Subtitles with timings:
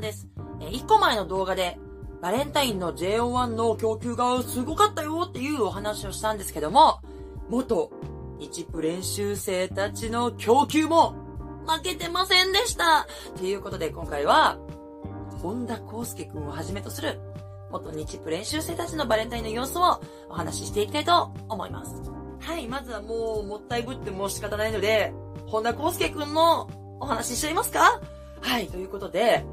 [0.00, 0.26] んです。
[0.60, 1.78] えー、1個前の動画で、
[2.22, 7.00] バレンタインの JO1 の供給がすごかったよっていうお話をしたんですけども、
[7.48, 7.90] 元
[8.38, 11.14] 日プ練習生たちの供給も
[11.66, 14.58] 負けてませんでしたということで今回は、
[15.42, 17.20] 本田康介くんをはじめとする
[17.70, 22.02] 元日プ練習生たちのバレンタインの様子をお話ししていきたいと思います。
[22.40, 25.12] はい、まずはもうもったいぶっても仕方ないので、
[25.46, 26.68] 本田康介くんの
[27.00, 28.00] お話ししちゃいますか？
[28.40, 29.44] はい、ということで、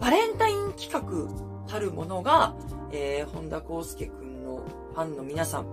[0.00, 2.54] バレンタイン企画たるものが、
[2.92, 4.62] えー、本田康介くんの
[4.94, 5.66] ファンの皆さん、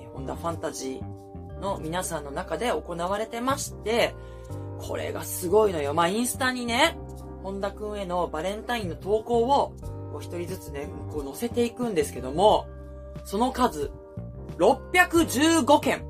[0.00, 4.14] えー、本田ファンタジーの皆さんの中で行われてまして、
[4.78, 5.94] これがすごいのよ。
[5.94, 6.96] まあ、インスタにね、
[7.42, 9.74] 本田くんへのバレンタインの投稿を、
[10.12, 12.66] こう一人ずつね、こう載せていくんですけども、
[13.24, 13.90] その数、
[14.58, 16.04] 615件。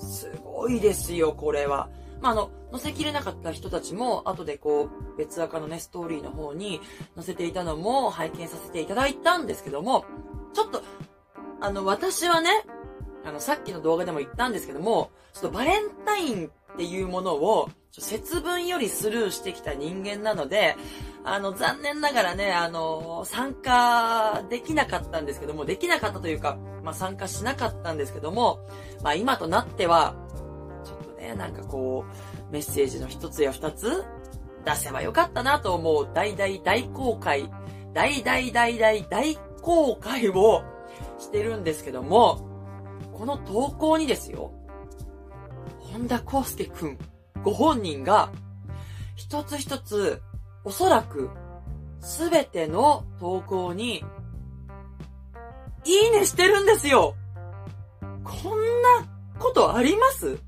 [0.00, 1.88] すごいですよ、これは。
[2.20, 6.80] まあ、あの、載せきれなかった人たちも、後でこう、別赤のね、ストーリーの方に
[7.14, 10.04] 載せていたのも拝見させていただいたんですけども、
[10.54, 10.82] ちょっと、
[11.60, 12.50] あの、私はね、
[13.24, 20.76] あの、さっきの動画でも言ったんですけども、ちょっとバレンタインっていうものを、節分よりスルーしてきた人間なので、
[21.24, 28.60] あの、残念ながらね、あの、参加できなかったんですけども、できなかったというか、まあ、参加しなかったんですけども、
[29.02, 30.14] まあ、今となっては、
[31.28, 32.04] ね、なんかこ
[32.48, 34.04] う、メッセージの一つや二つ
[34.64, 37.50] 出せばよかったなと思う大大大公開、
[37.92, 40.62] 大大大大大公開を
[41.18, 42.46] してるんですけども、
[43.12, 44.52] この投稿にですよ、
[45.92, 46.98] 本田康介くん
[47.42, 48.30] ご本人が、
[49.14, 50.22] 一つ一つ、
[50.64, 51.30] おそらく、
[52.00, 54.04] すべての投稿に、
[55.84, 57.14] いいねしてるんですよ。
[58.24, 59.06] こんな
[59.38, 60.38] ことあります？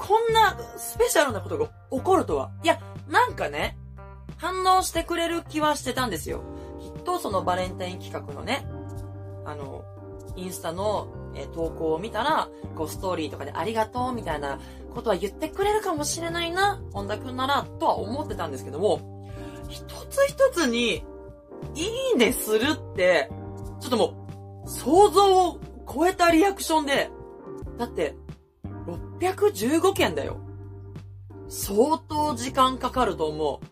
[0.00, 2.50] こんなスペシャルなことが起こるとは。
[2.64, 3.76] いや、なんかね、
[4.38, 6.42] 反応してくれる気はしてたんですよ。
[6.80, 8.66] きっとそのバレンタイン企画のね、
[9.44, 9.84] あの、
[10.36, 14.58] インスタの、え投稿を見たら、こうストーリーとかでありがとうみたいな
[14.94, 19.28] ことは言ってくれるかもしれないな、本田くんなら、とは思ってたんですけども、
[19.68, 21.04] 一つ一つに、
[21.74, 23.30] いいねするって、
[23.80, 24.26] ちょっとも
[24.64, 27.10] う、想像を超えたリアクションで、
[27.78, 28.16] だって、
[29.20, 30.38] 615件だよ。
[31.48, 33.66] 相当時間かかると思う。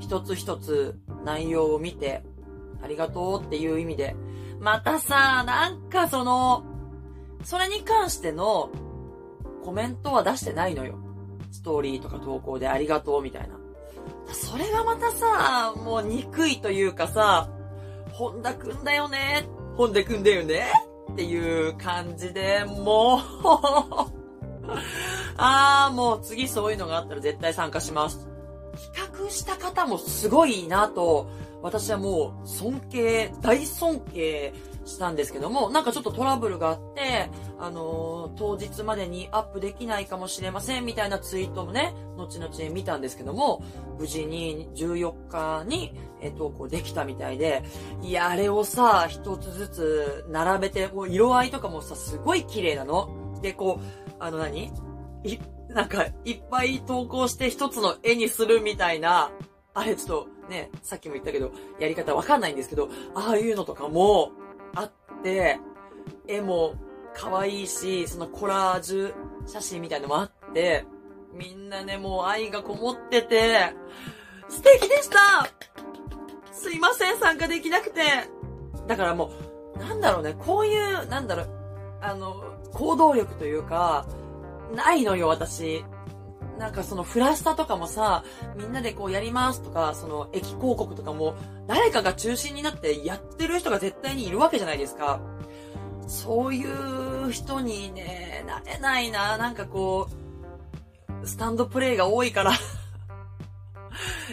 [0.00, 2.22] 一つ一つ内容を見て、
[2.82, 4.16] ありがとうっていう意味で。
[4.60, 6.64] またさ、なんかその、
[7.44, 8.70] それに関しての
[9.64, 10.98] コメントは出してないのよ。
[11.52, 13.56] ストーリーとか投稿でありがとうみたいな。
[14.32, 17.48] それがまたさ、もう憎いというかさ、
[18.12, 20.66] 本田くんだよね、本田くんだよね
[21.12, 23.20] っていう感じで、も
[24.14, 24.17] う
[25.36, 28.28] あーもう次そういうのがあったら絶対参加します。
[28.94, 31.26] 企画した方もすごいなと、
[31.62, 37.28] 私はもう尊敬、大尊敬したんですけども、なんかちょっとトラブルがあって、
[37.58, 43.62] あのー、当日までにアップできないかもしれませんみたいなツイートもね、後々見たんですけども、
[43.98, 47.62] 無事に14日に、え投稿できたみたいで、
[48.02, 53.08] いや、あれをさ、一つずつ並べて、もう色合いとかもさ、すごい綺麗なの。
[53.40, 54.72] で、こう、あの何？
[55.24, 59.30] い、なんか、いっぱい投稿して一つの絵にするみたいな、
[59.74, 64.32] あれちょっとね、さっきも言ったけど、やり方わかんないんですけど、ああいうのとかも、
[64.74, 64.92] あっ
[65.22, 65.58] て、
[66.26, 66.74] 絵も
[67.14, 69.14] 可愛いし、そのコラージュ
[69.46, 70.84] 写真みたいのもあって、
[71.32, 73.74] みんなね、もう愛がこもってて、
[74.48, 75.48] 素敵でした
[76.52, 78.00] すいません、参加できなくて。
[78.86, 79.30] だからも
[79.76, 81.48] う、なんだろうね、こういう、なんだろう、
[82.00, 84.06] あの、行動力というか、
[84.74, 85.84] ないのよ、私。
[86.58, 88.24] なんかそのフラスタとかもさ、
[88.56, 91.36] みんなでこうやりますとか、その駅広告とかも、
[91.66, 95.20] 誰かが中心になってやってる人が絶対にいるわけじゃないですか。
[96.08, 99.38] そういう人にね、なれないな。
[99.38, 100.08] なんかこ
[101.22, 102.52] う、スタンドプレイが多いから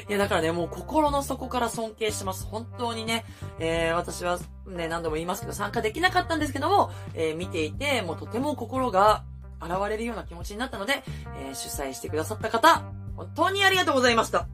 [0.07, 2.45] いや、だからね、もう心の底から尊敬してます。
[2.45, 3.25] 本当にね、
[3.59, 9.23] えー、私はね、何度も言いますけど、参加できなかったんですけども、えー、見ていて、もうとても心が
[9.61, 11.03] 現れるような気持ちになったので、
[11.37, 12.83] えー、主催してくださった方、
[13.15, 14.47] 本当にありがとうございました。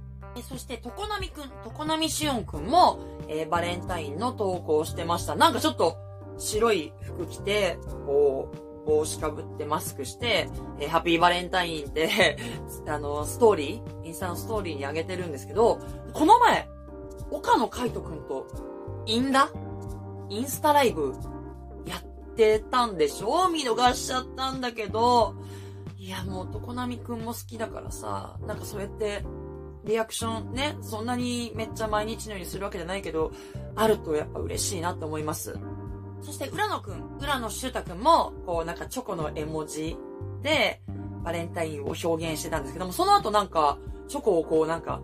[0.47, 5.35] そして、とこなみくん、とこなみしおんくんも、えー、バレンタインの投稿をしてました。
[5.35, 5.97] なんかちょっと、
[6.37, 10.49] 白い服着て、こう、帽子かぶってマスクして、
[10.79, 12.37] えー、ハッピーバレンタインって
[12.87, 15.79] あの、ストーリー、インスタのストーリーに上げてるんですけど、
[16.13, 16.67] この前、
[17.29, 18.47] 岡野海斗くんと、
[19.05, 19.49] インダ
[20.29, 21.13] インスタライブ
[21.85, 23.49] やってたんでしょ？
[23.49, 25.35] 見逃しちゃったんだけど、
[25.97, 29.23] いやもう、常波くんも好きだからさ、なんかそうやって、
[29.83, 33.31] リアクションね、そんなにめっちゃ毎日のようにするわけじゃないけど、
[33.75, 35.57] あるとやっぱ嬉しいなと思います。
[36.21, 39.97] そして浦野くん、浦野修太くんも、こうなんかチョコの絵文字
[40.41, 40.81] で、
[41.23, 43.77] バレンタインを表現してたんですけども、その後なんか、
[44.07, 45.01] チョコをこうなんか、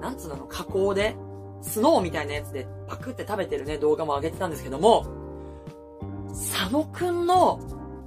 [0.00, 1.16] なんつうの、加工で、
[1.60, 5.06] スノーみたいなやつでパクって食べてるね、動画も上げてたんですけども、
[6.28, 7.60] 佐野くんの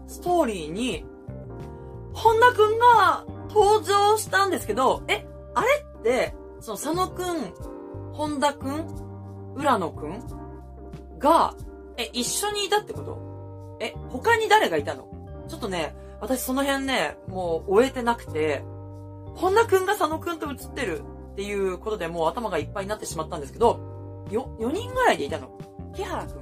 [0.07, 1.05] ストーリーに、
[2.13, 7.53] 本田くんが登場したんですけど、え、あれって、その佐野くん、
[8.13, 10.23] 本田くん、浦野くん
[11.19, 11.55] が、
[12.01, 13.77] え、一緒にいたってこと？
[13.79, 15.07] え、他に誰がいたの？
[15.47, 18.63] ちょっとね、私その辺ね、もう終えてなくて、
[19.35, 21.03] 本田くんが佐野くんと映ってる
[21.33, 25.57] っていうことでもう頭がいっぱいになってしまったんですけど、よ、4人ぐらいでいたの。
[25.95, 26.41] 木原くん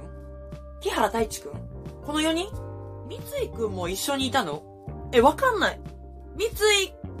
[0.80, 1.52] 木原太一くん
[2.04, 2.48] この4人？
[3.08, 4.62] 三井くんも一緒にいたの？
[5.12, 5.80] え、わかんない。
[6.36, 6.50] 三井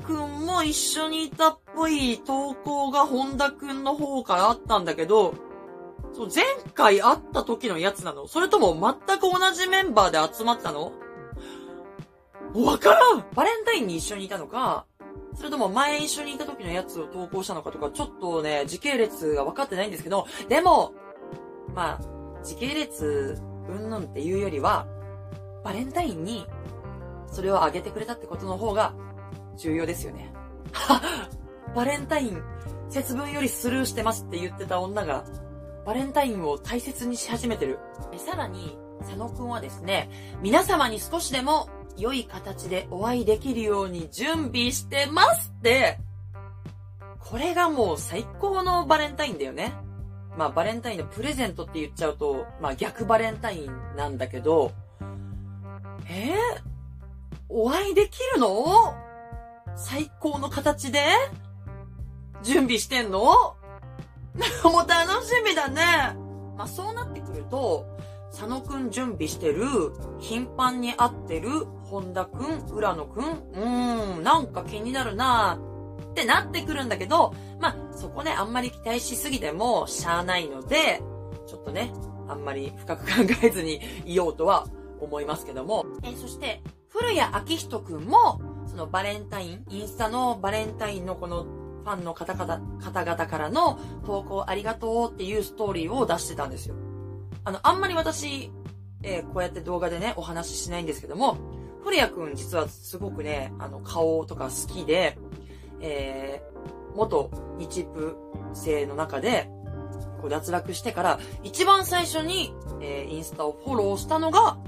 [0.04, 5.34] くんも一緒にいたっぽい投稿が本田くんの方からあったんだけど、
[6.12, 8.26] そう、前回会った時のやつなの？
[8.26, 8.74] それとも
[9.06, 10.92] 全く同じメンバーで集まったの？
[12.54, 13.24] わからん！
[13.34, 14.86] バレンタインに一緒にいたのか、
[15.36, 20.92] それとも前一緒にいた時のやつを投稿したのかとか、ちょっとね、時系列が分かってないんですけど、でも、
[21.74, 24.86] まあ、時系列、うんぬんっていうよりは、
[25.62, 26.46] バレンタインに、
[27.30, 28.94] それをあげてくれたってことの方が、
[29.56, 30.32] 重要ですよね。
[30.72, 31.00] は
[31.76, 32.42] バレンタイン、
[32.88, 35.24] 節分よりスルーしてますって言ってた女が、
[35.90, 37.80] バレンタインを大切にし始めてる。
[38.16, 40.08] さらに、佐野くんはですね、
[40.40, 45.98] 皆様に少しでも良い形でお会いできるように準備してますって、
[47.18, 49.72] これがもう最高のバレンタインだよね。
[50.38, 54.70] まあバレンタインのプレゼントって言っちゃうと、まあ逆バレンタインなんだけど、
[56.08, 56.38] えー、
[57.48, 58.94] お会いできるの？
[59.74, 61.00] 最高の形で
[62.44, 63.56] 準備してんの？
[64.64, 66.16] もう楽しみだね。
[66.56, 67.86] まあそうなってくると、
[68.30, 69.66] 佐野くん準備してる、
[70.18, 71.50] 頻繁に会ってる、
[71.84, 75.58] 本田くん、浦野くん、うーん、なんか気になるな
[76.10, 81.02] ってなってくるんだけど、まあ、そこね、あんまり期待しすぎてもしゃあないので、
[81.46, 81.92] ちょっとね、
[82.28, 83.10] あんまり深く考
[83.42, 84.66] えずにいようとは
[85.00, 85.84] 思いますけども。
[86.04, 91.44] えそして、古谷明人くんも、そのバレンタイン、インスタのバレンタインのこの
[91.82, 96.74] ファンの方々、方々からの投稿ありがとうっていうストーリーを出してたんですよ。
[97.44, 98.52] あの、あんまり私、
[99.02, 101.38] えー、こうやって動画でね、お話ししないんですけども、
[101.82, 105.18] 古谷くん実はすごくね、あの、顔とか好きで、
[105.80, 108.16] えー、元日プ
[108.52, 109.48] 生の中で、
[110.20, 114.58] こう脱落してから、一番最初に、えー、インスタをフォローしたのが、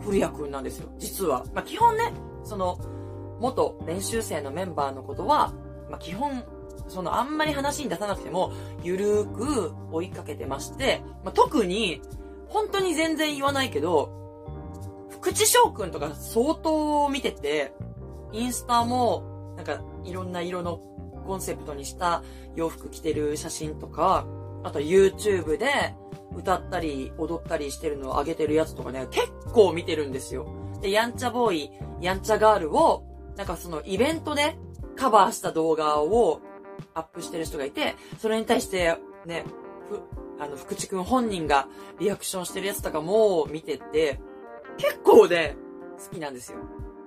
[0.00, 1.44] 古谷くんなんですよ、実は。
[1.54, 2.12] まあ、基本ね、
[2.44, 2.78] その、
[3.40, 5.54] 元練習生のメンバーのことは、
[5.90, 6.44] まあ、基本
[6.90, 8.52] そのあんまり話に出さなくても、
[8.82, 12.02] ゆるーく追いかけてまして、まあ、特に、
[12.48, 14.10] 本当に全然言わないけど、
[15.10, 17.72] 福地翔くんとか相当見てて、
[18.32, 20.78] インスタも、なんかいろんな色の
[21.26, 22.22] コンセプトにした
[22.56, 24.26] 洋服着てる写真とか、
[24.64, 25.94] あと YouTube で
[26.36, 30.48] 歌ったり踊ったりしてるのを上げてるやつとかね、結構見てるんですよ。
[30.80, 31.70] で、やんちゃボーイ、
[32.00, 33.04] やんちゃガールを、
[33.36, 34.56] なんかそのイベントで
[35.00, 36.42] カバーした動画を
[36.92, 39.44] アップしてる人がいて、それに対して、ね、
[39.88, 39.98] ふ、
[40.42, 44.20] あの、福地くん本人がリアクションしてるやつとかも見てて、
[44.76, 45.56] 結構ね、
[45.98, 46.58] 好きなんですよ。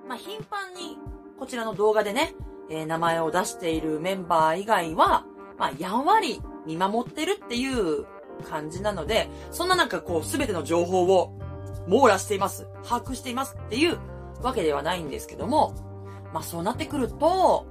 [0.08, 0.98] まあ、頻繁に、
[1.38, 2.34] こちらの動画でね、
[2.68, 5.24] えー、名前を出しているメンバー以外は、
[5.56, 8.06] まあ、やんわり見守ってるっていう
[8.48, 11.38] 感じなので、そんななんかこう、すべての情報を
[11.86, 12.66] 網羅しています。
[12.82, 13.98] 把握していますっていう
[14.42, 15.74] わけではないんですけども、
[16.32, 17.66] まあそうなってくると、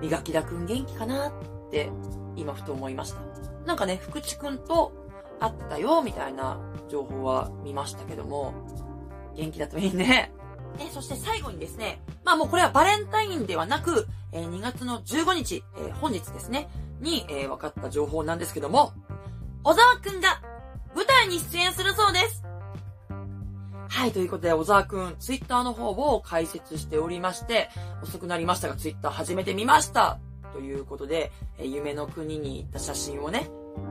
[0.00, 1.32] 磨きだくん元気かなっ
[1.70, 1.90] て
[2.36, 3.20] 今ふと思いました。
[3.66, 4.92] なんかね、福地くんと
[5.40, 8.54] 会ったよみたいな情報は見ましたけども、
[9.34, 10.32] 元気だといいね。
[10.78, 16.68] え、そして最後にですね、まあもうこれはバレンタインではなく、えー、2月の15日、えー、本日ですね、
[17.00, 18.92] に、えー、分かった情報なんですけども、
[19.62, 20.40] 小沢くんが
[20.94, 22.45] 舞台に出演するそうです。
[23.96, 27.70] はい、ということで、小沢くん、ツイッターの方を解説しておりまして、
[28.02, 30.18] 遅くなりましたが、ツイッター始めてみました
[30.52, 33.48] ということで、え夢の国に行った写真をね、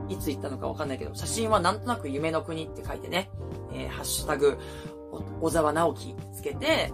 [0.08, 3.32] いつ行ったのかわかんないけど、写真はなんとなく夢の国って書いてね、
[3.72, 4.56] えー、ハッシュタグ、
[5.40, 6.92] 小沢直樹つけて、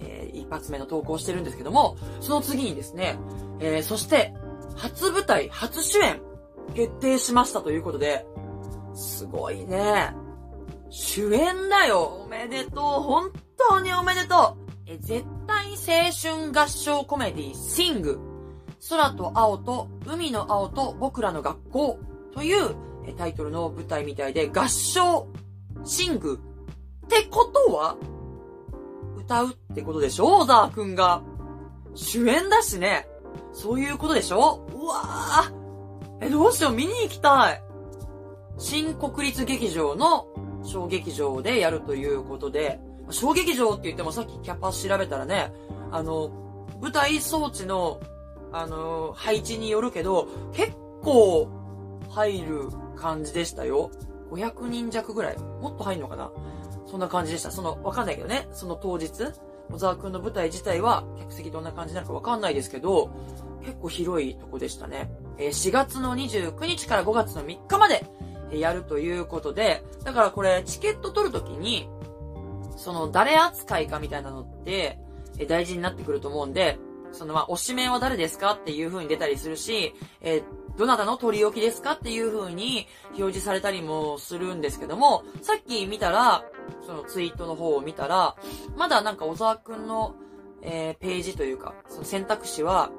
[0.00, 3.18] えー、一発目の投稿してるんですけども、その次にですね、
[3.60, 4.32] えー、そして、
[4.76, 6.22] 初舞台、初主演、
[6.74, 8.24] 決定しましたということで、
[8.94, 10.25] すごいね。
[10.98, 13.30] 主演だよおめでとう本
[13.68, 16.10] 当におめでとうえ、絶対青
[16.40, 18.18] 春合唱コメディ、シング。
[18.88, 21.98] 空と青と海の青と僕らの学校
[22.32, 22.74] という
[23.18, 25.28] タイトルの舞台みたいで合唱、
[25.84, 26.40] シング
[27.04, 27.98] ってことは
[29.18, 30.38] 歌うってことでしょ？
[30.38, 31.22] 小沢くんが。
[31.94, 33.06] 主演だしね。
[33.52, 34.66] そういうことでしょ？
[34.72, 35.52] うわぁ。
[36.22, 37.62] え、どうしよう、見に行きたい。
[38.56, 40.28] 新国立劇場の
[40.62, 45.52] 小劇場でやるということで、小劇場って言ってもさっきキャパ調べたらね、
[45.92, 46.30] あの、
[46.80, 48.00] 舞台装置の、
[48.52, 50.72] あの、配置によるけど、結
[51.02, 51.48] 構
[52.10, 53.90] 入る感じでしたよ。
[54.30, 56.32] 500人弱ぐらいもっと入んのかな？
[56.86, 57.50] そんな感じでした。
[57.50, 59.10] その、わかんないけどね、その当日、
[59.70, 63.10] 小沢くんの舞台自体は、客席どんな感じなるかわかんないですけど、
[63.64, 65.10] 結構広いとこでしたね。
[65.38, 68.04] えー、4月の29日から5月の3日まで、
[68.50, 71.88] やるということで、だからこれ、チケット取るときに、
[72.76, 74.98] その、誰扱いかみたいなのって、
[75.38, 76.78] え大事になってくると思うんで、
[77.12, 78.52] その、まあ、推し名は誰ですか？
[78.52, 80.42] っていう風に出たりするし、え、
[80.76, 81.92] どなたの取り置きですか？
[81.92, 82.86] っていう風に
[83.16, 86.44] 表示されたりもするんですけども、さっき見たら、
[86.86, 88.36] そのツイートの方を見たら、
[88.76, 90.14] まだなんか小沢くんの、
[90.62, 92.90] えー、ページというか、その選択肢は、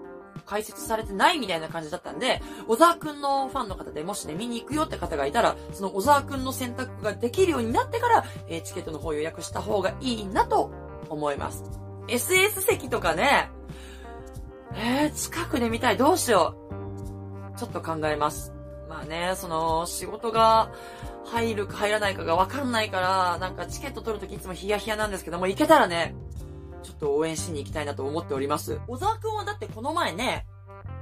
[0.48, 10.72] 解説されてないみたいな感じだったんで、小沢くんのファンの方でもしね、見に行くよって方がいたら、その小沢くんの選択ができるようになってから、えー、チケットの方予約した方がいいなと
[11.10, 11.64] 思います。
[12.08, 13.50] SS 席とかね、
[14.74, 15.98] えー、近くで見たい。
[15.98, 16.56] どうしよ
[17.56, 17.60] う。
[17.60, 18.54] ちょっと考えます。
[18.88, 20.72] まあね、その、仕事が
[21.26, 26.16] 入るか入らないかがわかんないから、なんかチケット取るときいつもヒヤヒヤなんですけども、行けたらね、
[26.88, 28.80] ちょっと応援しに行きたいなと思っております。
[28.88, 30.46] 小沢くんはだってこの前ね、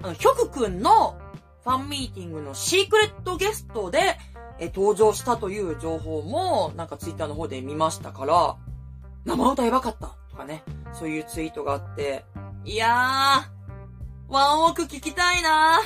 [0.02, 1.16] あの、ヒョクくんの
[1.64, 4.18] ファンミーティングのシークレットゲストで、
[4.60, 8.58] え、登場したという情報も、なんかツイッターの方で見ましたから、
[9.26, 10.64] 生歌やばかったとかね、
[10.94, 12.26] そういうツイートがあって、
[12.64, 15.80] いやー、ワンオク聞きたいな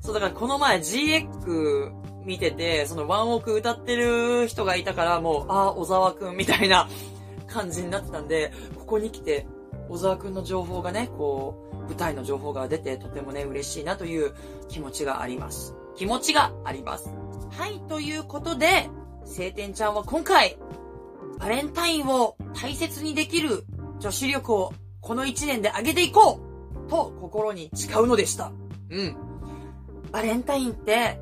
[0.00, 1.92] ーそう、だからこの前 GX
[2.24, 6.88] 見てて、そのワンオク歌ってる人がいたから、もう、あー、小沢くんみたいな
[7.52, 9.46] 感じになってたんで、ここに来て、
[9.88, 14.34] 小沢くんの情報がね、こう、舞台の情報が出て、とてもね、嬉しいなという
[14.68, 15.74] 気持ちがあります。
[15.96, 17.10] 気持ちがあります。
[17.50, 18.88] はい、ということで、
[19.24, 20.58] 晴天ちゃんは今回、
[21.38, 23.64] バレンタインを大切にできる
[23.98, 26.40] 女子力をこの一年で上げていこ
[26.86, 28.52] うと心に誓うのでした。
[28.90, 29.16] うん。
[30.10, 31.20] バレンタインって、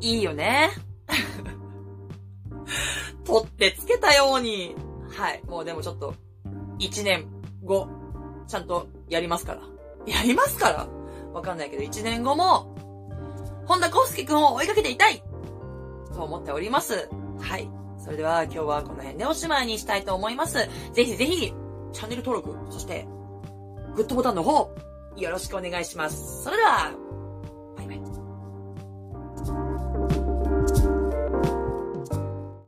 [0.00, 0.70] いいよね。
[3.24, 4.74] 取ってつけたように
[5.10, 5.42] はい。
[5.46, 6.14] もうでもちょっと、
[6.78, 7.26] 1年
[7.64, 7.88] 後、
[8.46, 9.62] ちゃんとやりますから。
[10.06, 10.88] やりますから？
[11.32, 12.74] わかんないけど、1年後も、
[13.66, 15.22] 本田康介くんを追いかけていたい
[16.14, 17.08] と思っております。
[17.40, 17.70] はい。
[17.98, 20.68] それでは今日はこの辺でおしまいにしたいと思います。
[20.92, 21.52] ぜひぜひ、
[21.92, 23.06] チャンネル登録、そして、
[23.94, 24.70] グッドボタンの方、
[25.16, 26.44] よろしくお願いします。
[26.44, 26.92] それでは、